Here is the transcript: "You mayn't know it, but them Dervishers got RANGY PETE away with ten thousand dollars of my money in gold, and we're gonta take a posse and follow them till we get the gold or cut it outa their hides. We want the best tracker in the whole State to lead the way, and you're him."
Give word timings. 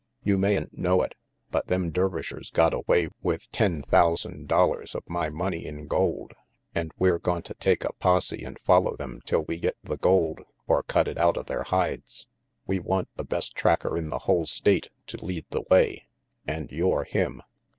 "You 0.23 0.35
mayn't 0.39 0.75
know 0.75 1.03
it, 1.03 1.13
but 1.51 1.67
them 1.67 1.91
Dervishers 1.91 2.49
got 2.49 2.73
RANGY 2.73 2.77
PETE 2.77 2.87
away 2.87 3.09
with 3.21 3.51
ten 3.51 3.83
thousand 3.83 4.47
dollars 4.47 4.95
of 4.95 5.03
my 5.07 5.29
money 5.29 5.63
in 5.67 5.85
gold, 5.85 6.33
and 6.73 6.91
we're 6.97 7.19
gonta 7.19 7.53
take 7.59 7.83
a 7.85 7.93
posse 7.93 8.43
and 8.43 8.57
follow 8.61 8.95
them 8.95 9.19
till 9.27 9.43
we 9.43 9.59
get 9.59 9.75
the 9.83 9.97
gold 9.97 10.39
or 10.65 10.81
cut 10.81 11.07
it 11.07 11.19
outa 11.19 11.43
their 11.45 11.61
hides. 11.65 12.25
We 12.65 12.79
want 12.79 13.09
the 13.15 13.23
best 13.23 13.55
tracker 13.55 13.95
in 13.95 14.09
the 14.09 14.17
whole 14.25 14.47
State 14.47 14.89
to 15.05 15.23
lead 15.23 15.45
the 15.51 15.61
way, 15.69 16.07
and 16.47 16.71
you're 16.71 17.03
him." 17.03 17.43